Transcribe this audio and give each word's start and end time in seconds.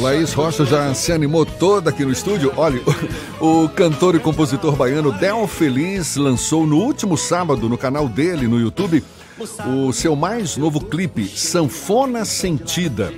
Laís 0.00 0.32
Rocha 0.32 0.64
já 0.64 0.94
se 0.94 1.10
animou 1.10 1.44
toda 1.44 1.90
aqui 1.90 2.04
no 2.04 2.12
estúdio. 2.12 2.52
Olha, 2.56 2.80
o, 3.40 3.68
cantor 3.68 4.14
e 4.14 4.20
compositor 4.20 4.76
baiano 4.76 5.10
Del 5.12 5.48
Feliz 5.48 6.14
lançou 6.14 6.64
no 6.66 6.76
último 6.76 7.16
sábado 7.16 7.68
no 7.68 7.76
canal 7.76 8.08
dele 8.08 8.46
no 8.46 8.60
YouTube 8.60 9.02
o 9.66 9.92
seu 9.92 10.14
mais 10.14 10.56
novo 10.56 10.80
clipe, 10.80 11.26
Sanfona 11.26 12.24
Sentida. 12.24 13.12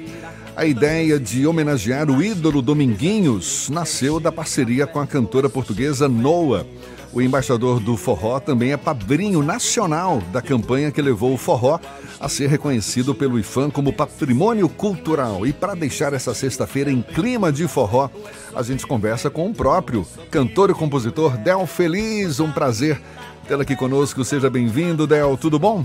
A 0.57 0.65
ideia 0.65 1.19
de 1.19 1.47
homenagear 1.47 2.11
o 2.11 2.23
ídolo 2.23 2.61
Dominguinhos 2.61 3.69
nasceu 3.71 4.19
da 4.19 4.33
parceria 4.33 4.87
com 4.87 5.01
a 5.01 5.07
cantora 5.07 5.49
portuguesa 5.49 6.09
Noah. 6.09 6.67
O 7.13 7.21
embaixador 7.21 7.81
do 7.81 7.97
forró 7.97 8.39
também 8.39 8.73
é 8.73 8.77
padrinho 8.77 9.43
nacional 9.43 10.23
da 10.33 10.41
campanha 10.41 10.93
que 10.93 11.03
levou 11.03 11.35
o 11.35 11.37
forró 11.37 11.81
a 12.21 12.29
ser 12.29 12.49
reconhecido 12.49 13.15
pelo 13.15 13.39
IFAM 13.39 13.69
como 13.69 13.93
patrimônio 13.93 14.69
cultural. 14.69 15.45
E 15.45 15.53
para 15.53 15.75
deixar 15.75 16.13
essa 16.13 16.33
sexta-feira 16.35 16.91
em 16.91 17.03
clima 17.03 17.51
de 17.51 17.67
forró, 17.67 18.09
a 18.55 18.63
gente 18.63 18.87
conversa 18.87 19.29
com 19.29 19.51
o 19.51 19.55
próprio 19.55 20.07
cantor 20.31 20.71
e 20.71 20.75
compositor 20.75 21.37
Del 21.39 21.67
Feliz. 21.67 22.39
Um 22.39 22.53
prazer 22.53 23.01
tê-lo 23.49 23.63
aqui 23.63 23.75
conosco. 23.75 24.25
Seja 24.25 24.49
bem-vindo, 24.49 25.05
Del. 25.05 25.37
Tudo 25.37 25.59
bom? 25.59 25.85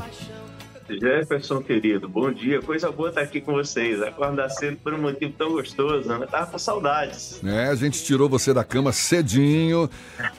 Jefferson, 0.90 1.62
querido, 1.62 2.08
bom 2.08 2.32
dia. 2.32 2.62
Coisa 2.62 2.92
boa 2.92 3.10
estar 3.10 3.22
aqui 3.22 3.42
com 3.42 3.54
vocês. 3.54 4.02
Acordar 4.02 4.50
cedo 4.50 4.78
por 4.84 4.94
um 4.94 5.02
motivo 5.02 5.34
tão 5.36 5.52
gostoso, 5.52 6.08
né? 6.08 6.28
Tava 6.30 6.52
com 6.52 6.60
saudades. 6.60 7.42
É, 7.44 7.68
a 7.70 7.76
gente 7.76 8.04
tirou 8.04 8.30
você 8.30 8.54
da 8.54 8.64
cama 8.64 8.92
cedinho, 8.92 9.90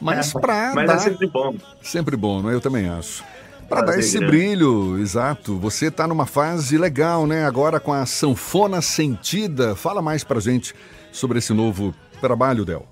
mas 0.01 0.33
pra 0.33 0.73
Mas 0.75 0.87
dar... 0.87 0.95
é 0.95 0.99
sempre 1.01 1.27
bom. 1.27 1.57
Sempre 1.83 2.17
bom, 2.17 2.43
não 2.43 2.51
é? 2.51 2.55
Eu 2.55 2.61
também 2.61 2.89
acho. 2.89 3.25
Para 3.69 3.83
dar 3.83 3.99
esse 3.99 4.19
grande. 4.19 4.31
brilho, 4.37 4.97
exato. 4.99 5.59
Você 5.59 5.91
tá 5.91 6.07
numa 6.07 6.27
fase 6.27 6.79
legal, 6.79 7.27
né? 7.27 7.45
Agora 7.45 7.81
com 7.81 7.93
a 7.93 8.07
sanfona 8.07 8.81
sentida. 8.81 9.75
Fala 9.75 10.01
mais 10.01 10.23
pra 10.23 10.39
gente 10.39 10.73
sobre 11.11 11.39
esse 11.39 11.53
novo 11.53 11.93
trabalho, 12.21 12.65
Del. 12.65 12.87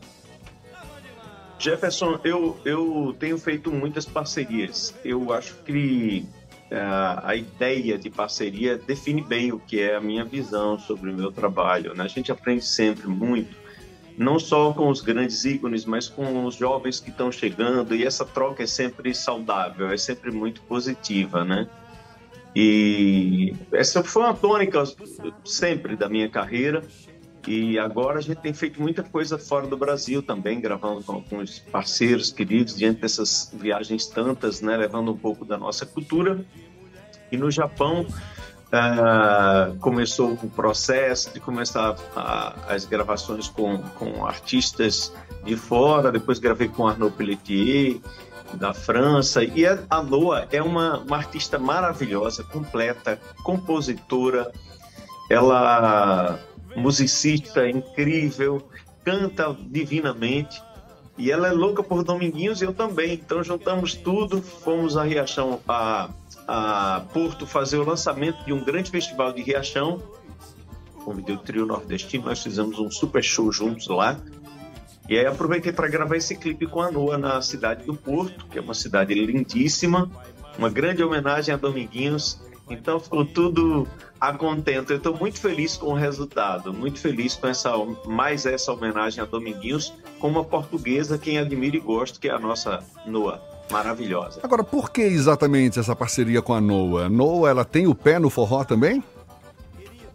Jefferson, 1.56 2.18
eu, 2.24 2.58
eu 2.64 3.14
tenho 3.18 3.38
feito 3.38 3.70
muitas 3.70 4.04
parcerias. 4.04 4.92
Eu 5.04 5.32
acho 5.32 5.54
que 5.64 6.26
a 6.70 7.36
ideia 7.36 7.96
de 7.98 8.10
parceria 8.10 8.76
define 8.76 9.22
bem 9.22 9.52
o 9.52 9.58
que 9.58 9.80
é 9.80 9.96
a 9.96 10.00
minha 10.00 10.24
visão 10.24 10.78
sobre 10.78 11.10
o 11.10 11.14
meu 11.14 11.30
trabalho. 11.30 11.94
Né? 11.94 12.04
A 12.04 12.08
gente 12.08 12.32
aprende 12.32 12.64
sempre 12.64 13.06
muito, 13.06 13.56
não 14.16 14.38
só 14.38 14.72
com 14.72 14.88
os 14.88 15.00
grandes 15.00 15.44
ícones, 15.44 15.84
mas 15.84 16.08
com 16.08 16.44
os 16.44 16.54
jovens 16.56 17.00
que 17.00 17.10
estão 17.10 17.30
chegando, 17.30 17.94
e 17.94 18.04
essa 18.04 18.24
troca 18.24 18.62
é 18.62 18.66
sempre 18.66 19.14
saudável, 19.14 19.90
é 19.90 19.96
sempre 19.96 20.30
muito 20.30 20.62
positiva, 20.62 21.44
né? 21.44 21.68
E 22.56 23.52
essa 23.72 24.04
foi 24.04 24.22
uma 24.22 24.34
tônica 24.34 24.84
sempre 25.44 25.96
da 25.96 26.08
minha 26.08 26.28
carreira. 26.28 26.84
E 27.46 27.78
agora 27.78 28.18
a 28.18 28.22
gente 28.22 28.38
tem 28.38 28.54
feito 28.54 28.80
muita 28.80 29.02
coisa 29.02 29.38
fora 29.38 29.66
do 29.66 29.76
Brasil 29.76 30.22
também, 30.22 30.60
gravando 30.60 31.02
com 31.02 31.12
alguns 31.12 31.58
parceiros 31.58 32.32
queridos, 32.32 32.76
diante 32.76 33.00
dessas 33.00 33.50
viagens 33.52 34.06
tantas, 34.06 34.60
né, 34.60 34.76
levando 34.76 35.12
um 35.12 35.16
pouco 35.16 35.44
da 35.44 35.58
nossa 35.58 35.84
cultura. 35.84 36.44
E 37.30 37.36
no 37.36 37.50
Japão 37.50 38.06
ah, 38.72 39.72
começou 39.80 40.32
o 40.32 40.50
processo 40.50 41.32
de 41.32 41.38
começar 41.40 41.96
a- 42.16 42.54
as 42.68 42.84
gravações 42.84 43.46
com, 43.48 43.78
com 43.98 44.24
artistas 44.26 45.12
de 45.44 45.54
fora, 45.56 46.10
depois 46.10 46.38
gravei 46.38 46.68
com 46.68 46.86
Arnaud 46.88 47.14
Pelletier, 47.14 48.00
da 48.54 48.72
França. 48.72 49.44
E 49.44 49.66
a 49.66 49.78
a 49.90 50.02
Noa 50.02 50.46
é 50.50 50.62
uma, 50.62 50.98
uma 51.00 51.16
artista 51.16 51.58
maravilhosa, 51.58 52.42
completa, 52.44 53.20
compositora, 53.42 54.50
ela 55.30 56.38
musicista 56.76 57.68
incrível, 57.68 58.68
canta 59.04 59.56
divinamente. 59.60 60.62
E 61.16 61.30
ela 61.30 61.46
é 61.48 61.52
louca 61.52 61.82
por 61.82 62.02
Dominguinhos 62.02 62.60
e 62.60 62.64
eu 62.64 62.74
também. 62.74 63.14
Então 63.14 63.42
juntamos 63.42 63.94
tudo, 63.94 64.42
fomos 64.42 64.96
a 64.96 65.04
Riachão, 65.04 65.60
a, 65.68 66.10
a 66.48 67.04
Porto 67.12 67.46
fazer 67.46 67.78
o 67.78 67.84
lançamento 67.84 68.44
de 68.44 68.52
um 68.52 68.64
grande 68.64 68.90
festival 68.90 69.32
de 69.32 69.42
Riachão. 69.42 70.02
Convidei 71.04 71.34
o 71.34 71.38
trio 71.38 71.66
nordestino, 71.66 72.24
nós 72.24 72.42
fizemos 72.42 72.78
um 72.78 72.90
super 72.90 73.22
show 73.22 73.52
juntos 73.52 73.86
lá. 73.88 74.18
E 75.08 75.18
aí 75.18 75.26
aproveitei 75.26 75.70
para 75.70 75.86
gravar 75.86 76.16
esse 76.16 76.34
clipe 76.34 76.66
com 76.66 76.80
a 76.80 76.90
Noa 76.90 77.18
na 77.18 77.40
cidade 77.42 77.84
do 77.84 77.94
Porto, 77.94 78.46
que 78.46 78.58
é 78.58 78.62
uma 78.62 78.72
cidade 78.72 79.12
lindíssima, 79.12 80.10
uma 80.58 80.70
grande 80.70 81.02
homenagem 81.02 81.54
a 81.54 81.58
Dominguinhos. 81.58 82.40
Então 82.68 82.98
ficou 82.98 83.24
tudo 83.24 83.86
a 84.20 84.32
contento. 84.32 84.92
Eu 84.92 84.96
estou 84.96 85.16
muito 85.16 85.40
feliz 85.40 85.76
com 85.76 85.88
o 85.88 85.94
resultado, 85.94 86.72
muito 86.72 86.98
feliz 86.98 87.34
com 87.34 87.46
essa 87.46 87.72
mais 88.06 88.46
essa 88.46 88.72
homenagem 88.72 89.22
a 89.22 89.26
Dominguinhos, 89.26 89.92
com 90.18 90.28
uma 90.28 90.44
portuguesa 90.44 91.18
quem 91.18 91.38
admira 91.38 91.76
e 91.76 91.80
gosta, 91.80 92.18
que 92.18 92.28
é 92.28 92.32
a 92.32 92.38
nossa 92.38 92.82
Noa, 93.06 93.42
maravilhosa. 93.70 94.40
Agora, 94.42 94.64
por 94.64 94.90
que 94.90 95.02
exatamente 95.02 95.78
essa 95.78 95.94
parceria 95.94 96.40
com 96.40 96.54
a 96.54 96.60
Noah? 96.60 97.08
Noah, 97.08 97.50
ela 97.50 97.64
tem 97.64 97.86
o 97.86 97.94
pé 97.94 98.18
no 98.18 98.30
forró 98.30 98.64
também? 98.64 99.02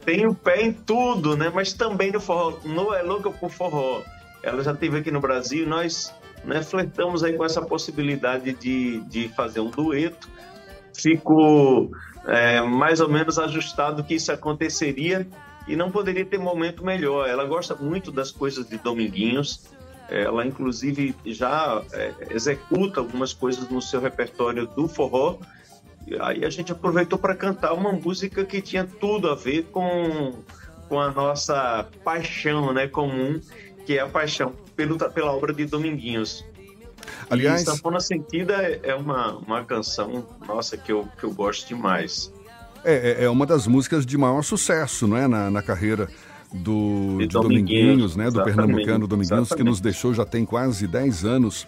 tem 0.09 0.25
o 0.25 0.33
pé 0.33 0.63
em 0.63 0.73
tudo, 0.73 1.37
né? 1.37 1.51
Mas 1.53 1.73
também 1.73 2.11
no 2.11 2.19
forró. 2.19 2.57
Noa 2.65 2.97
é 2.97 3.03
louca 3.03 3.29
por 3.29 3.51
forró. 3.51 4.01
Ela 4.41 4.63
já 4.63 4.71
esteve 4.71 4.97
aqui 4.97 5.11
no 5.11 5.19
Brasil, 5.19 5.67
nós 5.67 6.13
né, 6.43 6.63
flertamos 6.63 7.23
aí 7.23 7.33
com 7.33 7.45
essa 7.45 7.61
possibilidade 7.61 8.53
de, 8.53 9.01
de 9.01 9.29
fazer 9.29 9.59
um 9.59 9.69
dueto. 9.69 10.27
Ficou 10.95 11.91
é, 12.25 12.61
mais 12.61 12.99
ou 12.99 13.09
menos 13.09 13.39
ajustado 13.39 14.03
que 14.03 14.15
isso 14.15 14.31
aconteceria 14.31 15.27
e 15.67 15.75
não 15.75 15.91
poderia 15.91 16.25
ter 16.25 16.39
momento 16.39 16.83
melhor. 16.83 17.29
Ela 17.29 17.45
gosta 17.45 17.75
muito 17.75 18.11
das 18.11 18.31
coisas 18.31 18.67
de 18.67 18.77
Dominguinhos. 18.77 19.67
Ela, 20.09 20.45
inclusive, 20.45 21.15
já 21.25 21.83
é, 21.93 22.13
executa 22.31 22.99
algumas 22.99 23.33
coisas 23.33 23.69
no 23.69 23.81
seu 23.81 24.01
repertório 24.01 24.65
do 24.65 24.87
forró. 24.87 25.37
E 26.07 26.19
aí 26.19 26.43
a 26.43 26.49
gente 26.49 26.71
aproveitou 26.71 27.19
para 27.19 27.35
cantar 27.35 27.73
uma 27.73 27.91
música 27.91 28.43
que 28.43 28.61
tinha 28.61 28.83
tudo 28.83 29.29
a 29.29 29.35
ver 29.35 29.65
com, 29.65 30.33
com 30.87 30.99
a 30.99 31.11
nossa 31.11 31.87
paixão 32.03 32.73
né, 32.73 32.87
comum, 32.87 33.39
que 33.85 33.97
é 33.97 34.01
a 34.01 34.07
paixão 34.07 34.53
pelo, 34.75 34.97
pela 35.11 35.31
obra 35.31 35.53
de 35.53 35.65
Dominguinhos. 35.65 36.43
Aliás- 37.29 37.61
E 37.61 37.65
Sanfona 37.65 37.99
Sentida 37.99 38.53
é 38.55 38.79
é 38.83 38.95
uma, 38.95 39.37
uma 39.37 39.63
canção, 39.63 40.25
nossa, 40.47 40.77
que 40.77 40.91
eu, 40.91 41.07
que 41.17 41.23
eu 41.23 41.31
gosto 41.31 41.67
demais. 41.67 42.31
É, 42.83 43.17
é- 43.21 43.23
é 43.25 43.29
uma 43.29 43.45
das 43.45 43.67
músicas 43.67 44.05
de 44.05 44.17
maior 44.17 44.41
sucesso, 44.41 45.07
não 45.07 45.17
é? 45.17 45.27
Na, 45.27 45.49
na 45.51 45.61
carreira 45.61 46.07
do, 46.51 47.17
De 47.19 47.27
de 47.27 47.33
Dominguinhos, 47.33 48.15
né? 48.15 48.31
Do 48.31 48.43
pernambucano 48.43 49.05
Dominguinhos, 49.07 49.47
que 49.49 49.53
exatamente. 49.55 49.65
nos 49.69 49.81
deixou 49.81 50.13
já 50.13 50.25
tem 50.25 50.45
quase 50.45 50.87
10 50.87 51.25
anos. 51.25 51.67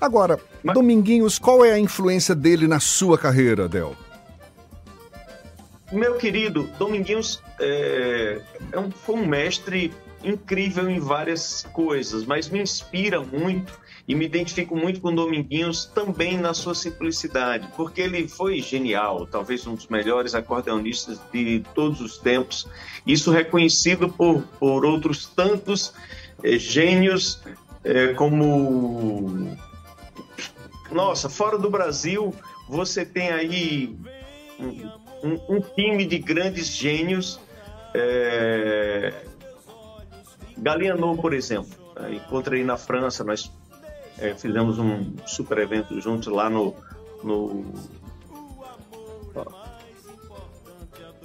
Agora, 0.00 0.40
Dominguinhos, 0.64 1.38
qual 1.38 1.64
é 1.64 1.72
a 1.72 1.78
influência 1.78 2.34
dele 2.34 2.66
na 2.66 2.80
sua 2.80 3.16
carreira, 3.16 3.68
Del? 3.68 3.94
Meu 5.92 6.14
querido, 6.16 6.68
Dominguinhos 6.78 7.42
é, 7.60 8.40
é 8.72 8.78
um, 8.78 8.90
foi 8.90 9.14
um 9.16 9.26
mestre 9.26 9.92
incrível 10.24 10.88
em 10.88 10.98
várias 11.00 11.66
coisas, 11.72 12.24
mas 12.24 12.48
me 12.48 12.60
inspira 12.60 13.20
muito 13.20 13.80
e 14.06 14.14
me 14.14 14.24
identifico 14.24 14.74
muito 14.76 15.00
com 15.00 15.14
Dominguinhos 15.14 15.84
também 15.84 16.36
na 16.36 16.52
sua 16.54 16.74
simplicidade, 16.74 17.68
porque 17.76 18.00
ele 18.00 18.26
foi 18.28 18.60
genial, 18.60 19.26
talvez 19.26 19.66
um 19.66 19.74
dos 19.74 19.86
melhores 19.86 20.34
acordeonistas 20.34 21.20
de 21.32 21.62
todos 21.74 22.00
os 22.00 22.18
tempos. 22.18 22.66
Isso 23.06 23.30
reconhecido 23.30 24.08
por, 24.08 24.42
por 24.58 24.84
outros 24.84 25.26
tantos 25.26 25.92
eh, 26.42 26.58
gênios 26.58 27.40
eh, 27.84 28.12
como 28.14 29.56
nossa, 30.90 31.28
fora 31.30 31.56
do 31.56 31.70
Brasil, 31.70 32.34
você 32.68 33.04
tem 33.04 33.30
aí 33.30 33.96
um, 34.58 34.90
um- 35.22 35.56
um 35.56 35.60
time 35.60 36.04
de 36.04 36.18
grandes 36.18 36.66
gênios. 36.68 37.40
É... 37.94 38.81
Galiano, 40.62 41.16
por 41.16 41.34
exemplo. 41.34 41.70
né? 41.98 42.14
Encontrei 42.14 42.64
na 42.64 42.76
França, 42.76 43.24
nós 43.24 43.50
é, 44.18 44.34
fizemos 44.34 44.78
um 44.78 45.16
super 45.26 45.58
evento 45.58 46.00
juntos 46.00 46.28
lá 46.28 46.48
no, 46.48 46.74
no, 47.22 47.64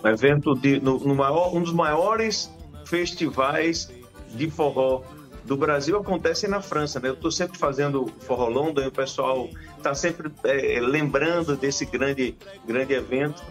um 0.04 0.07
evento 0.07 0.56
de, 0.56 0.80
no, 0.80 1.00
no 1.00 1.16
maior, 1.16 1.56
um 1.56 1.62
dos 1.62 1.74
maiores 1.74 2.51
festivais 2.86 3.92
de 4.34 4.50
forró 4.50 5.04
do 5.44 5.56
Brasil 5.56 5.98
acontece 5.98 6.48
na 6.48 6.62
França, 6.62 7.00
né? 7.00 7.07
Eu 7.07 7.13
estou 7.13 7.31
sempre 7.31 7.57
fazendo 7.57 8.07
forró 8.19 8.50
London 8.50 8.81
e 8.81 8.88
o 8.88 8.92
pessoal 8.92 9.48
está 9.78 9.94
sempre 9.94 10.30
é, 10.44 10.80
lembrando 10.81 11.56
desse 11.56 11.86
grande, 11.86 12.36
grande 12.66 12.94
evento. 12.94 13.42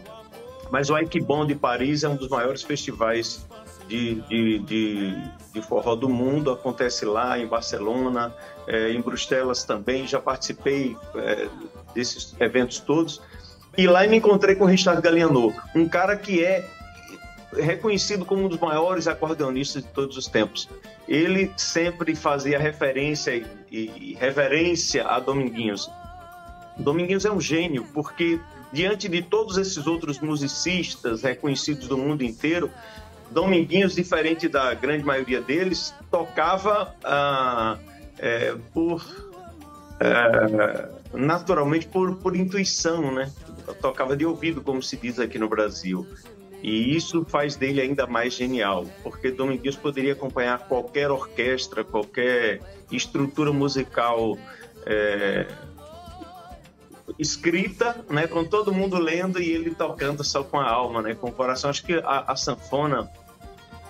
Mas 0.70 0.90
o 0.90 0.94
Aikibon 0.94 1.46
de 1.46 1.54
Paris 1.54 2.02
é 2.02 2.08
um 2.08 2.16
dos 2.16 2.28
maiores 2.28 2.62
festivais 2.62 3.46
de, 3.88 4.16
de, 4.22 4.58
de, 4.60 5.22
de 5.52 5.62
forró 5.62 5.94
do 5.94 6.08
mundo, 6.08 6.50
acontece 6.50 7.04
lá 7.04 7.38
em 7.38 7.46
Barcelona, 7.46 8.34
é, 8.66 8.90
em 8.90 9.00
Bruxelas 9.00 9.64
também, 9.64 10.06
já 10.06 10.20
participei 10.20 10.96
é, 11.14 11.48
desses 11.94 12.34
eventos 12.40 12.80
todos. 12.80 13.20
E 13.76 13.86
lá 13.86 14.06
me 14.06 14.16
encontrei 14.16 14.54
com 14.54 14.64
o 14.64 14.66
Richard 14.66 15.00
Galiano, 15.02 15.54
um 15.74 15.88
cara 15.88 16.16
que 16.16 16.42
é 16.42 16.68
reconhecido 17.52 18.24
como 18.24 18.44
um 18.44 18.48
dos 18.48 18.58
maiores 18.58 19.06
acordeonistas 19.06 19.82
de 19.82 19.88
todos 19.90 20.16
os 20.16 20.26
tempos. 20.26 20.68
Ele 21.06 21.52
sempre 21.56 22.14
fazia 22.14 22.58
referência 22.58 23.44
e, 23.70 23.90
e 24.10 24.16
reverência 24.18 25.06
a 25.06 25.20
Dominguinhos. 25.20 25.90
Dominguinhos 26.76 27.24
é 27.24 27.30
um 27.30 27.40
gênio, 27.40 27.86
porque 27.94 28.40
diante 28.72 29.08
de 29.08 29.22
todos 29.22 29.56
esses 29.56 29.86
outros 29.86 30.20
musicistas 30.20 31.22
reconhecidos 31.22 31.86
do 31.88 31.96
mundo 31.96 32.22
inteiro, 32.22 32.70
Dominguinhos, 33.30 33.94
diferente 33.94 34.48
da 34.48 34.74
grande 34.74 35.04
maioria 35.04 35.40
deles, 35.40 35.94
tocava 36.10 36.94
ah, 37.04 37.76
é, 38.18 38.54
por 38.72 39.04
é, 40.00 40.88
naturalmente 41.12 41.86
por, 41.86 42.16
por 42.16 42.36
intuição, 42.36 43.12
né? 43.12 43.30
Tocava 43.80 44.16
de 44.16 44.24
ouvido, 44.24 44.60
como 44.62 44.82
se 44.82 44.96
diz 44.96 45.18
aqui 45.18 45.38
no 45.38 45.48
Brasil. 45.48 46.06
E 46.62 46.96
isso 46.96 47.24
faz 47.24 47.54
dele 47.54 47.80
ainda 47.80 48.06
mais 48.06 48.34
genial, 48.34 48.86
porque 49.02 49.30
Dominguinhos 49.30 49.76
poderia 49.76 50.14
acompanhar 50.14 50.66
qualquer 50.66 51.10
orquestra, 51.10 51.84
qualquer 51.84 52.60
estrutura 52.90 53.52
musical 53.52 54.38
é, 54.84 55.46
escrita, 57.18 58.04
né, 58.10 58.26
com 58.26 58.44
todo 58.44 58.72
mundo 58.72 58.98
lendo 58.98 59.40
e 59.40 59.50
ele 59.50 59.74
tocando 59.74 60.22
só 60.22 60.42
com 60.42 60.58
a 60.58 60.68
alma, 60.68 61.02
né, 61.02 61.14
com 61.14 61.28
o 61.28 61.32
coração. 61.32 61.70
Acho 61.70 61.84
que 61.84 61.94
a, 61.94 62.24
a 62.28 62.36
sanfona, 62.36 63.10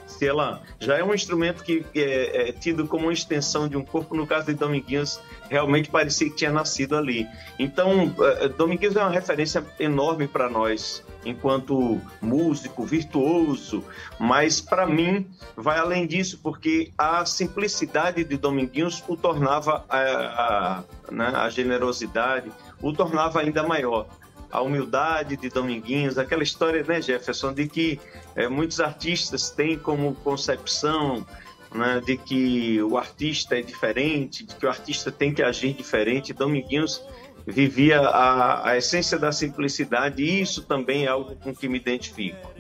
se 0.07 0.27
ela 0.27 0.63
já 0.79 0.97
é 0.97 1.05
um 1.05 1.13
instrumento 1.13 1.63
que 1.63 1.85
é, 1.95 2.49
é, 2.49 2.53
tido 2.53 2.87
como 2.87 3.07
uma 3.07 3.13
extensão 3.13 3.69
de 3.69 3.77
um 3.77 3.85
corpo, 3.85 4.15
no 4.17 4.27
caso 4.27 4.47
de 4.47 4.55
Dominguinhos, 4.55 5.21
realmente 5.49 5.91
parecia 5.91 6.31
que 6.31 6.37
tinha 6.37 6.53
nascido 6.53 6.97
ali. 6.97 7.27
Então, 7.59 8.15
é, 8.41 8.49
Dominguinhos 8.49 8.97
é 8.97 9.01
uma 9.01 9.11
referência 9.11 9.65
enorme 9.79 10.27
para 10.29 10.49
nós, 10.49 11.03
enquanto 11.27 12.01
músico, 12.21 12.85
virtuoso, 12.85 13.85
mas 14.19 14.61
para 14.61 14.87
mim 14.87 15.27
vai 15.57 15.79
além 15.79 16.07
disso, 16.07 16.39
porque 16.43 16.93
a 16.97 17.27
simplicidade 17.27 18.23
de 18.25 18.37
Dominguinhos 18.37 19.03
o 19.09 19.17
tornava 19.17 19.85
a, 19.89 19.99
a, 19.99 20.85
né, 21.11 21.33
a 21.35 21.51
generosidade, 21.51 22.51
o 22.81 22.93
tornava 22.93 23.41
ainda 23.41 23.63
maior. 23.63 24.07
A 24.51 24.63
humildade 24.63 25.37
de 25.37 25.49
Dominguinhos, 25.49 26.17
aquela 26.17 26.45
história, 26.45 26.83
né, 26.85 27.03
Jefferson, 27.03 27.53
de 27.53 27.69
que 27.69 28.01
é, 28.37 28.49
muitos 28.49 28.81
artistas 28.81 29.51
têm 29.51 29.77
como 29.77 30.15
concepção 30.15 31.27
né, 31.75 32.01
de 32.05 32.17
que 32.17 32.81
o 32.83 32.97
artista 32.97 33.59
é 33.59 33.63
diferente, 33.63 34.45
de 34.45 34.55
que 34.55 34.65
o 34.65 34.69
artista 34.69 35.11
tem 35.11 35.35
que 35.35 35.43
agir 35.43 35.75
diferente. 35.75 36.33
Dominguinhos 36.33 37.03
vivia 37.47 38.01
a, 38.01 38.71
a 38.71 38.77
essência 38.77 39.19
da 39.19 39.31
simplicidade 39.31 40.23
e 40.23 40.41
isso 40.41 40.63
também 40.63 41.05
é 41.05 41.09
algo 41.09 41.37
com 41.37 41.55
que 41.55 41.69
me 41.69 41.79
identifico. 41.79 42.51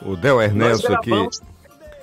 O 0.00 0.16
Del 0.16 0.40
Ernesto 0.40 0.92
aqui 0.92 1.10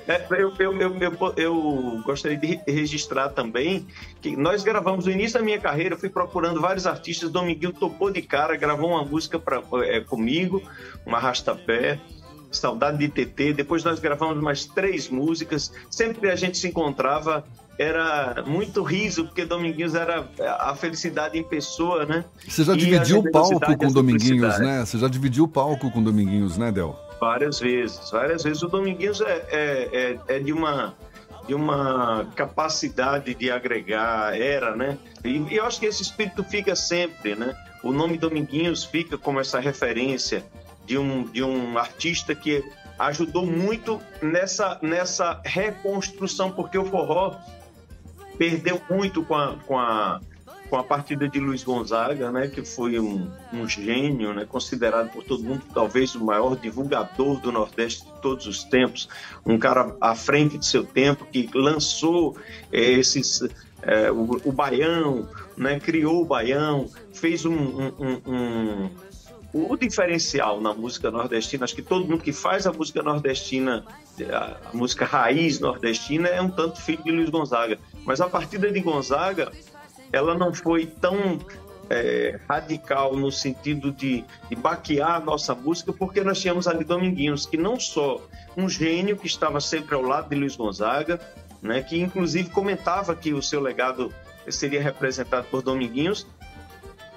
é, 0.08 0.26
eu, 0.32 0.54
eu, 0.58 0.78
eu, 0.78 1.34
eu, 1.38 2.02
gostaria 2.04 2.38
de 2.38 2.60
registrar 2.68 3.30
também 3.30 3.86
que 4.20 4.36
nós 4.36 4.64
gravamos 4.64 5.06
no 5.06 5.12
início 5.12 5.40
da 5.40 5.46
minha 5.46 5.60
carreira, 5.60 5.96
fui 5.96 6.10
procurando 6.10 6.60
vários 6.60 6.88
artistas, 6.88 7.30
Dominguinho 7.30 7.72
topou 7.72 8.12
de 8.12 8.22
cara, 8.22 8.56
gravou 8.56 8.90
uma 8.90 9.06
música 9.06 9.38
pra, 9.38 9.62
é, 9.84 10.02
comigo, 10.02 10.62
uma 11.06 11.18
arrastapé, 11.18 12.00
Saudade 12.52 12.98
de 12.98 13.08
TT, 13.08 13.54
depois 13.54 13.82
nós 13.86 14.00
gravamos 14.00 14.44
mais 14.44 14.66
três 14.66 15.08
músicas, 15.08 15.72
sempre 15.90 16.20
que 16.20 16.28
a 16.28 16.36
gente 16.36 16.58
se 16.58 16.68
encontrava 16.68 17.46
era 17.78 18.44
muito 18.46 18.84
riso, 18.84 19.26
porque 19.26 19.46
Dominguinhos 19.46 19.96
era 19.96 20.28
a 20.60 20.76
felicidade 20.76 21.38
em 21.38 21.44
pessoa, 21.44 22.06
né? 22.06 22.26
Você 22.48 22.64
já 22.64 22.76
dividiu 22.76 23.20
o 23.20 23.32
palco 23.32 23.78
com 23.78 23.92
Dominguinhos, 23.92 24.60
né? 24.60 24.86
Você 24.86 24.98
já 24.98 25.08
dividiu 25.08 25.46
o 25.46 25.48
palco 25.48 25.90
com 25.90 26.04
Dominguinhos, 26.04 26.58
né, 26.58 26.72
Del? 26.72 26.98
Várias 27.20 27.60
vezes, 27.60 28.10
várias 28.12 28.44
vezes. 28.44 28.62
O 28.62 28.68
Dominguinhos 28.68 29.22
é, 29.22 29.46
é, 29.50 30.20
é, 30.28 30.36
é 30.36 30.40
de 30.40 30.54
uma 30.54 30.94
de 31.48 31.56
uma 31.56 32.28
capacidade 32.36 33.34
de 33.34 33.50
agregar, 33.50 34.40
era, 34.40 34.76
né? 34.76 34.98
E, 35.24 35.38
e, 35.38 35.56
eu 35.56 35.66
acho 35.66 35.80
que 35.80 35.88
esse 35.88 36.02
espírito 36.02 36.44
fica 36.44 36.76
sempre, 36.76 37.36
né? 37.36 37.56
O 37.84 37.92
nome 37.92 38.18
Dominguinhos 38.18 38.84
fica 38.84 39.18
como 39.18 39.40
essa 39.40 39.60
referência 39.60 40.46
de 40.86 40.98
um, 40.98 41.24
de 41.24 41.44
um 41.44 41.78
artista 41.78 42.36
que 42.36 42.64
ajudou 43.08 43.46
muito 43.46 44.00
nessa, 44.22 44.80
nessa 44.82 45.42
reconstrução, 45.44 46.52
porque 46.52 46.78
o 46.78 46.86
forró 46.86 47.36
perdeu 48.38 48.82
muito 48.90 49.24
com 49.24 49.36
a, 49.36 49.56
com 49.66 49.78
a, 49.78 50.20
com 50.70 50.78
a 50.78 50.84
partida 50.84 51.28
de 51.28 51.40
Luiz 51.40 51.64
Gonzaga, 51.64 52.32
né, 52.32 52.48
que 52.48 52.64
foi 52.64 53.00
um, 53.00 53.30
um 53.54 53.68
gênio, 53.68 54.34
né, 54.34 54.46
considerado 54.46 55.12
por 55.12 55.24
todo 55.24 55.44
mundo 55.44 55.64
talvez 55.74 56.16
o 56.16 56.24
maior 56.24 56.56
divulgador 56.56 57.40
do 57.40 57.52
Nordeste 57.52 58.06
de 58.06 58.22
todos 58.22 58.48
os 58.48 58.64
tempos, 58.64 59.10
um 59.46 59.58
cara 59.58 59.96
à 60.00 60.16
frente 60.16 60.58
de 60.58 60.66
seu 60.66 60.84
tempo 60.84 61.26
que 61.26 61.50
lançou 61.54 62.38
é, 62.72 62.80
esses 62.80 63.42
é, 63.84 64.12
o, 64.12 64.42
o, 64.46 64.52
baião, 64.52 65.28
né, 65.58 65.80
criou 65.80 66.22
o 66.22 66.26
baião, 66.26 66.88
fez 67.14 67.46
um, 67.46 67.54
um, 67.54 68.22
um 68.26 68.90
o 69.54 69.76
diferencial 69.76 70.62
na 70.62 70.74
música 70.74 71.12
nordestina, 71.12 71.66
acho 71.66 71.76
que 71.76 71.82
todo 71.82 72.08
mundo 72.08 72.24
que 72.24 72.32
faz 72.32 72.66
a 72.66 72.72
música 72.72 73.04
nordestina, 73.04 73.84
a 74.32 74.76
música 74.76 75.06
raiz 75.06 75.60
nordestina, 75.60 76.30
é 76.30 76.42
um 76.42 76.50
tanto 76.50 76.80
filho 76.82 77.04
de 77.04 77.12
Luiz 77.12 77.30
Gonzaga. 77.30 77.78
Mas 78.06 78.22
a 78.22 78.30
partida 78.30 78.72
de 78.72 78.80
Gonzaga 78.80 79.52
ela 80.12 80.36
não 80.36 80.54
foi 80.54 80.86
tão 80.86 81.40
é, 81.90 82.40
radical 82.48 83.16
no 83.16 83.32
sentido 83.32 83.92
de, 83.92 84.24
de 84.50 84.56
baquear 84.56 85.16
a 85.16 85.20
nossa 85.20 85.54
música, 85.54 85.92
porque 85.92 86.22
nós 86.24 86.40
tínhamos 86.40 86.68
ali 86.68 86.84
Dominguinhos, 86.86 87.46
que 87.46 87.58
não 87.58 87.80
só 87.80 88.22
um 88.56 88.70
gênio 88.70 89.18
que 89.18 89.28
estava 89.28 89.60
sempre 89.60 89.96
ao 89.96 90.02
lado 90.02 90.30
de 90.30 90.36
Luiz 90.36 90.56
Gonzaga, 90.56 91.20
né, 91.62 91.82
que 91.82 92.00
inclusive 92.00 92.50
comentava 92.50 93.14
que 93.16 93.34
o 93.34 93.42
seu 93.42 93.60
legado 93.60 94.12
seria 94.50 94.82
representado 94.82 95.48
por 95.52 95.62
Dominguinhos, 95.62 96.26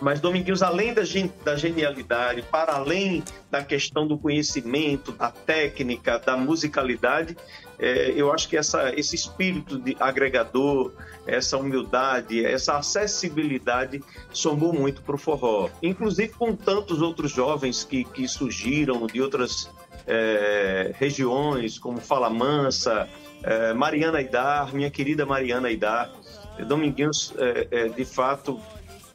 mas 0.01 0.21
Dominguinhos, 0.21 0.63
além 0.63 0.93
da, 0.93 1.03
da 1.45 1.57
genialidade, 1.57 2.43
para 2.43 2.75
além 2.75 3.23
da 3.51 3.63
questão 3.63 4.07
do 4.07 4.19
conhecimento, 4.19 5.13
da 5.13 5.31
técnica, 5.31 6.19
da 6.19 6.37
musicalidade, 6.37 7.37
é, 7.79 8.13
eu 8.17 8.33
acho 8.33 8.49
que 8.49 8.57
essa, 8.57 8.93
esse 8.99 9.17
espírito 9.17 9.79
de 9.79 9.97
agregador, 9.99 10.93
essa 11.27 11.57
humildade, 11.57 12.45
essa 12.45 12.77
acessibilidade 12.77 14.03
somou 14.33 14.73
muito 14.73 15.03
para 15.03 15.15
o 15.15 15.19
forró. 15.19 15.69
Inclusive 15.83 16.33
com 16.33 16.55
tantos 16.55 17.01
outros 17.01 17.33
jovens 17.33 17.85
que, 17.85 18.05
que 18.05 18.29
surgiram 18.29 19.07
de 19.07 19.21
outras 19.21 19.71
é, 20.07 20.93
regiões, 20.99 21.79
como 21.79 22.01
Fala 22.01 22.31
Mansa, 22.31 23.09
é, 23.43 23.73
Mariana 23.73 24.19
Aidar, 24.19 24.75
minha 24.75 24.91
querida 24.91 25.25
Mariana 25.27 25.69
Aidar. 25.69 26.11
Dominguinhos, 26.67 27.35
é, 27.37 27.69
é, 27.71 27.89
de 27.89 28.05
fato, 28.05 28.61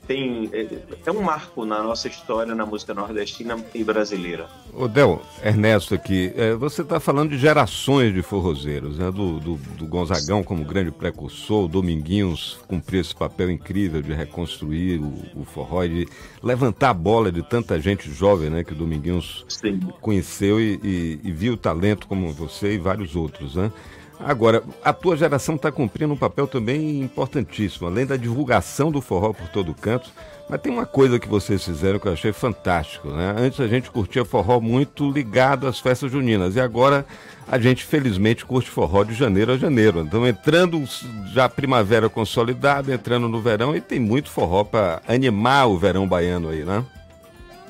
tem 0.09 0.49
é, 0.51 0.65
é, 1.05 1.11
um 1.11 1.21
marco 1.21 1.63
na 1.65 1.83
nossa 1.83 2.07
história 2.07 2.55
na 2.55 2.65
música 2.65 2.95
nordestina 2.95 3.63
e 3.75 3.83
brasileira. 3.83 4.47
O 4.73 4.87
Del, 4.87 5.21
Ernesto 5.43 5.93
aqui, 5.93 6.33
é, 6.35 6.55
você 6.55 6.81
está 6.81 6.99
falando 6.99 7.29
de 7.29 7.37
gerações 7.37 8.11
de 8.11 8.23
forrozeiros, 8.23 8.97
né? 8.97 9.11
Do, 9.11 9.39
do, 9.39 9.55
do, 9.55 9.85
Gonzagão 9.85 10.41
como 10.41 10.65
grande 10.65 10.89
precursor, 10.89 11.65
o 11.65 11.67
Dominguinhos 11.67 12.59
cumpriu 12.67 13.01
esse 13.01 13.15
papel 13.15 13.51
incrível 13.51 14.01
de 14.01 14.11
reconstruir 14.11 14.99
o, 14.99 15.41
o 15.41 15.45
forró 15.45 15.83
e 15.83 15.89
de 15.89 16.07
levantar 16.41 16.89
a 16.89 16.93
bola 16.93 17.31
de 17.31 17.43
tanta 17.43 17.79
gente 17.79 18.11
jovem, 18.11 18.49
né? 18.49 18.63
Que 18.63 18.73
o 18.73 18.75
Dominguinhos 18.75 19.45
Sim. 19.47 19.79
conheceu 20.01 20.59
e, 20.59 20.79
e, 20.83 21.19
e 21.23 21.31
viu 21.31 21.53
o 21.53 21.57
talento 21.57 22.07
como 22.07 22.33
você 22.33 22.73
e 22.73 22.77
vários 22.79 23.15
outros, 23.15 23.53
né? 23.53 23.71
Agora, 24.19 24.61
a 24.83 24.91
tua 24.91 25.15
geração 25.15 25.55
está 25.55 25.71
cumprindo 25.71 26.13
um 26.13 26.17
papel 26.17 26.45
também 26.45 27.01
importantíssimo, 27.01 27.87
além 27.87 28.05
da 28.05 28.17
divulgação 28.17 28.91
do 28.91 29.01
forró 29.01 29.31
por 29.31 29.47
todo 29.47 29.73
canto. 29.73 30.11
Mas 30.49 30.59
tem 30.61 30.73
uma 30.73 30.85
coisa 30.85 31.19
que 31.19 31.27
vocês 31.27 31.63
fizeram 31.63 31.99
que 31.99 32.07
eu 32.07 32.11
achei 32.11 32.33
fantástico, 32.33 33.09
né? 33.09 33.35
Antes 33.37 33.59
a 33.59 33.67
gente 33.67 33.89
curtia 33.91 34.25
forró 34.25 34.59
muito 34.59 35.09
ligado 35.09 35.67
às 35.67 35.79
festas 35.79 36.11
juninas 36.11 36.55
e 36.55 36.59
agora 36.59 37.05
a 37.47 37.59
gente 37.59 37.85
felizmente 37.85 38.43
curte 38.43 38.69
forró 38.69 39.03
de 39.03 39.13
janeiro 39.13 39.53
a 39.53 39.57
janeiro. 39.57 39.99
Então 40.01 40.27
entrando 40.27 40.83
já 41.31 41.47
primavera 41.47 42.09
consolidada, 42.09 42.91
entrando 42.91 43.29
no 43.29 43.39
verão 43.39 43.75
e 43.75 43.79
tem 43.79 43.99
muito 43.99 44.29
forró 44.31 44.63
para 44.63 45.01
animar 45.07 45.67
o 45.67 45.77
verão 45.77 46.07
baiano 46.07 46.49
aí, 46.49 46.65
né? 46.65 46.83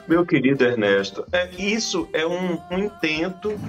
Meu 0.08 0.25
querido 0.25 0.63
Ernesto, 0.63 1.25
é, 1.32 1.50
isso 1.58 2.08
é 2.13 2.25
um, 2.25 2.58
um 2.72 2.79
intento, 2.79 3.60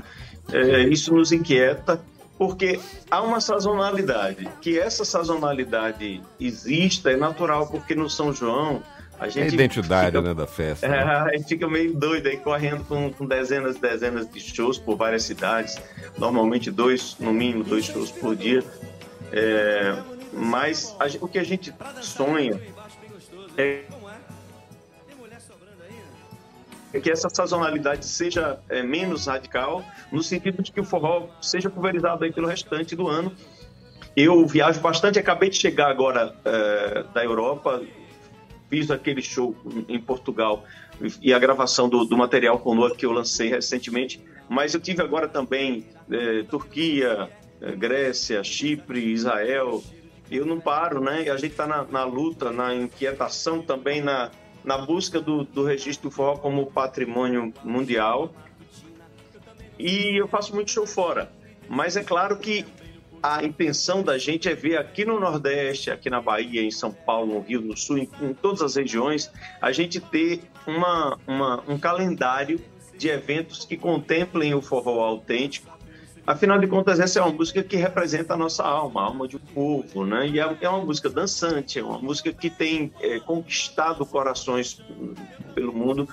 é, 0.53 0.85
isso 0.85 1.13
nos 1.13 1.33
inquieta 1.33 2.01
porque 2.41 2.81
há 3.11 3.21
uma 3.21 3.39
sazonalidade. 3.39 4.49
Que 4.63 4.79
essa 4.79 5.05
sazonalidade 5.05 6.23
exista 6.41 7.13
é 7.13 7.17
natural, 7.17 7.67
porque 7.67 7.95
no 7.95 8.09
São 8.09 8.33
João 8.33 8.83
a 9.19 9.29
gente. 9.29 9.41
É 9.41 9.51
a 9.51 9.53
identidade 9.53 10.07
fica, 10.07 10.23
né, 10.23 10.33
da 10.33 10.47
festa. 10.47 10.87
É, 10.87 10.89
né? 10.89 11.03
a 11.03 11.37
gente 11.37 11.49
fica 11.49 11.69
meio 11.69 11.93
doido 11.93 12.29
aí, 12.29 12.39
correndo 12.39 12.83
com, 12.85 13.13
com 13.13 13.27
dezenas 13.27 13.77
e 13.77 13.81
dezenas 13.83 14.27
de 14.31 14.41
shows 14.41 14.79
por 14.79 14.97
várias 14.97 15.25
cidades. 15.25 15.77
Normalmente 16.17 16.71
dois, 16.71 17.15
no 17.21 17.31
mínimo, 17.31 17.63
dois 17.63 17.85
shows 17.85 18.11
por 18.11 18.35
dia. 18.35 18.65
É, 19.31 19.99
mas 20.33 20.97
a, 20.99 21.09
o 21.23 21.29
que 21.29 21.39
a 21.39 21.45
gente 21.45 21.75
sonha 22.01 22.59
é 23.59 23.83
que 26.99 27.11
essa 27.11 27.29
sazonalidade 27.29 28.05
seja 28.05 28.59
é, 28.69 28.83
menos 28.83 29.27
radical, 29.27 29.85
no 30.11 30.23
sentido 30.23 30.63
de 30.63 30.73
que 30.73 30.81
o 30.81 30.85
forró 30.85 31.29
seja 31.41 31.71
pulverizado 31.71 32.25
aí 32.25 32.33
pelo 32.33 32.49
restante 32.49 32.97
do 32.97 33.07
ano. 33.07 33.33
Eu 34.17 34.45
viajo 34.47 34.81
bastante, 34.81 35.19
acabei 35.19 35.51
de 35.51 35.57
chegar 35.57 35.89
agora 35.89 36.35
é, 36.45 37.05
da 37.15 37.25
Europa, 37.25 37.81
fiz 38.69 38.91
aquele 38.91 39.23
show 39.23 39.55
em 39.89 40.01
Portugal 40.01 40.65
e 41.23 41.33
a 41.33 41.39
gravação 41.39 41.89
do, 41.89 42.05
do 42.05 42.17
material 42.17 42.59
conosco 42.59 42.99
que 42.99 43.07
eu 43.07 43.13
lancei 43.13 43.49
recentemente, 43.49 44.23
mas 44.49 44.75
eu 44.75 44.81
tive 44.81 45.03
agora 45.03 45.29
também 45.29 45.87
é, 46.11 46.43
Turquia, 46.43 47.31
é, 47.61 47.73
Grécia, 47.73 48.43
Chipre, 48.43 49.13
Israel. 49.13 49.83
Eu 50.31 50.45
não 50.45 50.61
paro, 50.61 51.01
né? 51.01 51.29
A 51.31 51.37
gente 51.37 51.53
está 51.53 51.67
na, 51.67 51.85
na, 51.85 52.05
luta, 52.05 52.51
na 52.51 52.75
inquietação 52.75 53.63
também, 53.63 54.01
na, 54.01 54.31
na 54.65 54.79
busca 54.79 55.21
do, 55.21 55.45
do 55.45 55.65
registro 55.65 56.09
do 56.09 56.15
forró 56.15 56.37
como 56.37 56.67
patrimônio 56.67 57.53
mundial. 57.65 58.33
E 59.79 60.21
eu 60.21 60.29
faço 60.29 60.55
muito 60.55 60.71
show 60.71 60.87
fora. 60.87 61.33
Mas 61.69 61.97
é 61.97 62.03
claro 62.03 62.37
que 62.37 62.67
a 63.23 63.45
intenção 63.45 64.03
da 64.03 64.19
gente 64.19 64.49
é 64.49 64.55
ver 64.55 64.79
aqui 64.79 65.05
no 65.05 65.21
Nordeste, 65.21 65.91
aqui 65.91 66.09
na 66.09 66.21
Bahia, 66.21 66.63
em 66.63 66.71
São 66.71 66.93
Paulo, 66.93 67.35
no 67.35 67.41
Rio, 67.41 67.61
no 67.61 67.77
Sul, 67.77 67.99
em, 67.99 68.09
em 68.21 68.35
todas 68.35 68.63
as 68.63 68.77
regiões, 68.77 69.31
a 69.61 69.73
gente 69.73 70.01
ter 70.01 70.43
uma, 70.67 71.19
uma, 71.27 71.63
um 71.69 71.79
calendário 71.79 72.61
de 72.97 73.09
eventos 73.09 73.65
que 73.65 73.77
contemplem 73.77 74.55
o 74.55 74.61
forró 74.61 75.03
autêntico. 75.03 75.71
Afinal 76.27 76.59
de 76.59 76.67
contas, 76.67 77.01
essa 77.01 77.19
é 77.19 77.23
uma 77.23 77.33
música 77.33 77.63
que 77.63 77.77
representa 77.77 78.35
a 78.35 78.37
nossa 78.37 78.63
alma, 78.63 79.01
a 79.01 79.05
alma 79.05 79.27
de 79.27 79.37
um 79.37 79.41
povo, 79.41 80.05
né? 80.05 80.29
E 80.29 80.39
é, 80.39 80.57
é 80.61 80.69
uma 80.69 80.85
música 80.85 81.09
dançante, 81.09 81.79
é 81.79 81.83
uma 81.83 81.99
música 81.99 82.33
que 82.33 82.51
tem 82.51 82.93
é, 83.01 83.19
conquistado 83.21 84.05
corações 84.07 84.81
pelo 85.55 85.73
mundo. 85.73 86.09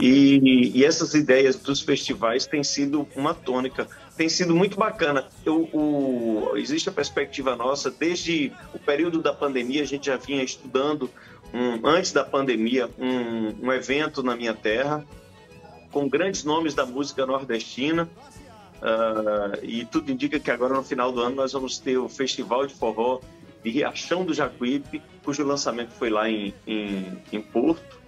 E, 0.00 0.72
e, 0.74 0.84
essas 0.84 1.12
ideias 1.12 1.56
dos 1.56 1.82
festivais 1.82 2.46
têm 2.46 2.64
sido 2.64 3.06
uma 3.14 3.34
tônica, 3.34 3.86
tem 4.16 4.30
sido 4.30 4.56
muito 4.56 4.78
bacana. 4.78 5.26
Eu, 5.44 5.68
o, 5.74 6.52
existe 6.56 6.88
a 6.88 6.92
perspectiva 6.92 7.54
nossa, 7.54 7.90
desde 7.90 8.50
o 8.72 8.78
período 8.78 9.20
da 9.20 9.34
pandemia, 9.34 9.82
a 9.82 9.86
gente 9.86 10.06
já 10.06 10.16
vinha 10.16 10.42
estudando, 10.42 11.10
um, 11.52 11.86
antes 11.86 12.12
da 12.12 12.24
pandemia, 12.24 12.88
um, 12.98 13.66
um 13.66 13.72
evento 13.72 14.22
na 14.22 14.34
minha 14.34 14.54
terra, 14.54 15.04
com 15.92 16.08
grandes 16.08 16.44
nomes 16.44 16.72
da 16.72 16.86
música 16.86 17.26
nordestina. 17.26 18.08
Uh, 18.80 19.62
e 19.62 19.84
tudo 19.84 20.10
indica 20.10 20.40
que 20.40 20.50
agora 20.50 20.74
no 20.74 20.82
final 20.82 21.12
do 21.12 21.20
ano 21.20 21.36
nós 21.36 21.52
vamos 21.52 21.78
ter 21.78 21.98
o 21.98 22.08
Festival 22.08 22.66
de 22.66 22.74
Forró 22.74 23.20
de 23.62 23.70
Riachão 23.70 24.24
do 24.24 24.32
Jacuípe, 24.32 25.02
cujo 25.22 25.44
lançamento 25.44 25.90
foi 25.90 26.08
lá 26.08 26.28
em, 26.30 26.54
em, 26.66 27.18
em 27.30 27.42
Porto. 27.42 28.00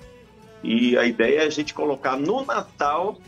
E 0.62 0.96
a 0.96 1.04
ideia 1.04 1.40
é 1.42 1.46
a 1.46 1.50
gente 1.50 1.74
colocar 1.74 2.16
no 2.16 2.44
Natal 2.44 3.18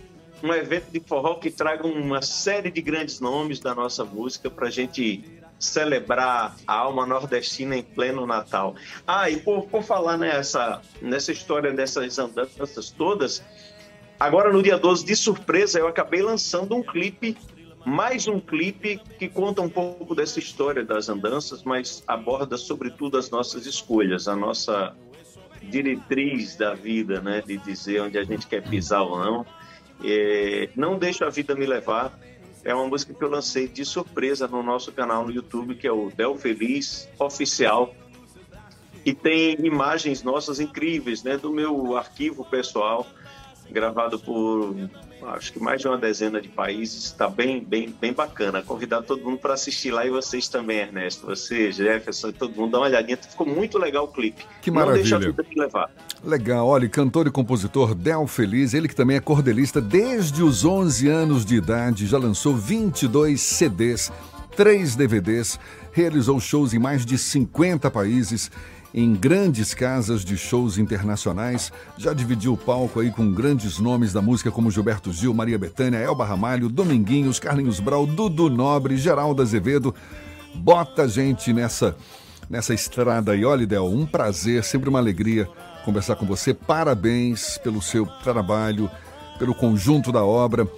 um 0.42 0.52
evento 0.52 0.90
de 0.90 1.00
forró 1.00 1.36
que 1.36 1.50
traga 1.50 1.86
uma 1.86 2.20
série 2.20 2.70
de 2.70 2.82
grandes 2.82 3.18
nomes 3.18 3.60
da 3.60 3.74
nossa 3.74 4.04
música 4.04 4.50
para 4.50 4.68
a 4.68 4.70
gente 4.70 5.24
celebrar 5.58 6.56
a 6.66 6.74
alma 6.74 7.06
nordestina 7.06 7.76
em 7.76 7.82
pleno 7.82 8.26
Natal. 8.26 8.74
Ah, 9.06 9.30
e 9.30 9.38
por, 9.38 9.66
por 9.66 9.82
falar 9.82 10.18
nessa, 10.18 10.82
nessa 11.00 11.32
história 11.32 11.72
dessas 11.72 12.18
andanças 12.18 12.90
todas, 12.90 13.42
Agora, 14.24 14.50
no 14.50 14.62
dia 14.62 14.78
12, 14.78 15.04
de 15.04 15.14
surpresa, 15.14 15.78
eu 15.78 15.86
acabei 15.86 16.22
lançando 16.22 16.74
um 16.74 16.82
clipe, 16.82 17.36
mais 17.84 18.26
um 18.26 18.40
clipe 18.40 18.98
que 19.18 19.28
conta 19.28 19.60
um 19.60 19.68
pouco 19.68 20.14
dessa 20.14 20.38
história 20.38 20.82
das 20.82 21.10
andanças, 21.10 21.62
mas 21.62 22.02
aborda 22.06 22.56
sobretudo 22.56 23.18
as 23.18 23.28
nossas 23.28 23.66
escolhas, 23.66 24.26
a 24.26 24.34
nossa 24.34 24.96
diretriz 25.60 26.56
da 26.56 26.72
vida, 26.72 27.20
né, 27.20 27.42
de 27.46 27.58
dizer 27.58 28.00
onde 28.00 28.16
a 28.16 28.24
gente 28.24 28.46
quer 28.46 28.62
pisar 28.62 29.02
ou 29.02 29.18
não. 29.18 29.46
É, 30.02 30.70
não 30.74 30.96
deixo 30.98 31.22
a 31.22 31.28
vida 31.28 31.54
me 31.54 31.66
levar. 31.66 32.18
É 32.64 32.74
uma 32.74 32.86
música 32.86 33.12
que 33.12 33.22
eu 33.22 33.28
lancei 33.28 33.68
de 33.68 33.84
surpresa 33.84 34.48
no 34.48 34.62
nosso 34.62 34.90
canal 34.90 35.26
no 35.26 35.32
YouTube, 35.32 35.74
que 35.74 35.86
é 35.86 35.92
o 35.92 36.10
Del 36.10 36.34
Feliz 36.38 37.06
Oficial. 37.18 37.94
E 39.04 39.12
tem 39.12 39.54
imagens 39.66 40.22
nossas 40.22 40.60
incríveis, 40.60 41.22
né, 41.22 41.36
do 41.36 41.52
meu 41.52 41.94
arquivo 41.94 42.42
pessoal 42.42 43.06
gravado 43.74 44.18
por 44.18 44.74
acho 45.28 45.52
que 45.52 45.58
mais 45.58 45.80
de 45.80 45.88
uma 45.88 45.96
dezena 45.96 46.40
de 46.40 46.48
países, 46.48 47.04
está 47.04 47.28
bem, 47.28 47.62
bem, 47.62 47.94
bem 48.00 48.12
bacana. 48.12 48.62
Convidar 48.62 49.02
todo 49.02 49.22
mundo 49.22 49.38
para 49.38 49.54
assistir 49.54 49.90
lá 49.90 50.04
e 50.06 50.10
vocês 50.10 50.48
também, 50.48 50.78
Ernesto, 50.78 51.26
você, 51.26 51.72
Jefferson, 51.72 52.32
todo 52.32 52.54
mundo 52.54 52.72
dá 52.72 52.78
uma 52.78 52.86
olhadinha. 52.86 53.16
Ficou 53.16 53.46
muito 53.46 53.78
legal 53.78 54.04
o 54.04 54.08
clipe. 54.08 54.44
Que 54.60 54.70
maravilha. 54.70 55.18
Não 55.18 55.20
deixa 55.20 55.40
a 55.40 55.44
te 55.44 55.58
levar. 55.58 55.90
Legal, 56.22 56.66
olha, 56.66 56.88
cantor 56.88 57.26
e 57.26 57.30
compositor 57.30 57.94
Del 57.94 58.26
Feliz, 58.26 58.74
ele 58.74 58.88
que 58.88 58.96
também 58.96 59.16
é 59.16 59.20
cordelista 59.20 59.80
desde 59.80 60.42
os 60.42 60.64
11 60.64 61.08
anos 61.08 61.44
de 61.44 61.56
idade, 61.56 62.06
já 62.06 62.18
lançou 62.18 62.54
22 62.54 63.40
CDs, 63.40 64.12
3 64.56 64.94
DVDs, 64.94 65.58
realizou 65.92 66.40
shows 66.40 66.74
em 66.74 66.78
mais 66.78 67.04
de 67.04 67.18
50 67.18 67.90
países 67.90 68.50
em 68.94 69.12
grandes 69.12 69.74
casas 69.74 70.24
de 70.24 70.36
shows 70.36 70.78
internacionais, 70.78 71.72
já 71.98 72.14
dividiu 72.14 72.52
o 72.52 72.56
palco 72.56 73.00
aí 73.00 73.10
com 73.10 73.32
grandes 73.32 73.80
nomes 73.80 74.12
da 74.12 74.22
música 74.22 74.52
como 74.52 74.70
Gilberto 74.70 75.12
Gil, 75.12 75.34
Maria 75.34 75.58
Bethânia, 75.58 75.98
Elba 75.98 76.24
Ramalho, 76.24 76.68
Dominguinhos, 76.68 77.40
Carlinhos 77.40 77.80
Brau, 77.80 78.06
Dudu 78.06 78.48
Nobre, 78.48 78.96
Geraldo 78.96 79.42
Azevedo. 79.42 79.92
Bota 80.54 81.02
a 81.02 81.08
gente 81.08 81.52
nessa 81.52 81.96
nessa 82.48 82.72
estrada 82.72 83.32
aí. 83.32 83.44
Olha, 83.44 83.66
Del, 83.66 83.86
um 83.86 84.06
prazer, 84.06 84.62
sempre 84.62 84.88
uma 84.88 85.00
alegria 85.00 85.48
conversar 85.84 86.14
com 86.14 86.24
você. 86.24 86.54
Parabéns 86.54 87.58
pelo 87.58 87.82
seu 87.82 88.06
trabalho, 88.22 88.88
pelo 89.40 89.56
conjunto 89.56 90.12
da 90.12 90.24
obra, 90.24 90.68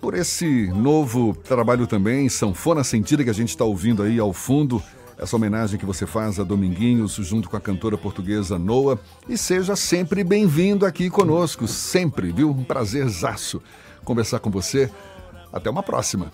por 0.00 0.14
esse 0.14 0.68
novo 0.68 1.34
trabalho 1.34 1.86
também, 1.86 2.28
Sanfona 2.28 2.82
Sentida, 2.82 3.22
que 3.22 3.30
a 3.30 3.34
gente 3.34 3.50
está 3.50 3.64
ouvindo 3.64 4.02
aí 4.02 4.18
ao 4.18 4.32
fundo 4.32 4.82
essa 5.18 5.36
homenagem 5.36 5.78
que 5.78 5.86
você 5.86 6.06
faz 6.06 6.38
a 6.38 6.44
Dominguinhos 6.44 7.14
junto 7.14 7.48
com 7.48 7.56
a 7.56 7.60
cantora 7.60 7.96
portuguesa 7.96 8.58
Noa. 8.58 8.98
E 9.28 9.38
seja 9.38 9.76
sempre 9.76 10.24
bem-vindo 10.24 10.84
aqui 10.84 11.08
conosco, 11.08 11.66
sempre, 11.66 12.32
viu? 12.32 12.50
Um 12.50 12.64
prazerzaço 12.64 13.62
conversar 14.04 14.38
com 14.38 14.50
você. 14.50 14.90
Até 15.52 15.70
uma 15.70 15.82
próxima. 15.82 16.30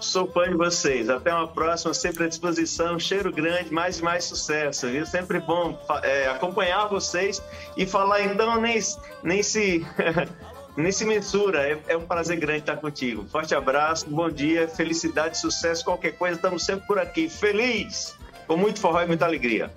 Sou 0.00 0.26
fã 0.30 0.48
de 0.48 0.56
vocês. 0.56 1.10
Até 1.10 1.32
uma 1.32 1.48
próxima, 1.48 1.92
sempre 1.92 2.24
à 2.24 2.28
disposição. 2.28 2.98
Cheiro 2.98 3.32
grande, 3.32 3.72
mais 3.72 3.98
e 3.98 4.02
mais 4.02 4.24
sucesso, 4.24 4.88
viu? 4.88 5.04
Sempre 5.04 5.40
bom 5.40 5.78
é, 6.02 6.28
acompanhar 6.28 6.86
vocês 6.86 7.42
e 7.76 7.86
falar, 7.86 8.22
então, 8.22 8.60
nem, 8.60 8.78
nem 9.22 9.42
se. 9.42 9.86
nem 10.76 10.92
se 10.92 11.04
mensura. 11.04 11.68
É, 11.68 11.78
é, 11.88 11.96
um 11.96 12.06
prazer 12.06 12.38
grande 12.38 12.60
estar 12.60 12.76
contigo. 12.76 13.26
Forte 13.30 13.54
abraço, 13.54 14.08
bom 14.08 14.30
dia, 14.30 14.68
felicidade, 14.68 15.38
sucesso, 15.38 15.84
qualquer 15.84 16.12
coisa, 16.12 16.36
estamos 16.36 16.64
sempre 16.64 16.86
por 16.86 16.98
aqui. 16.98 17.28
Feliz! 17.28 18.14
Com 18.46 18.56
muito 18.56 18.80
forró 18.80 19.02
e 19.02 19.06
muita 19.06 19.24
alegria. 19.24 19.70